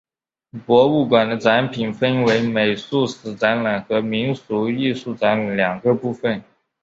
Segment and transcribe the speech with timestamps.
[0.65, 6.41] 博物馆的展品分为美术史展览和民俗艺术展览两个部分。